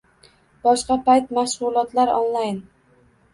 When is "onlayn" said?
2.15-2.59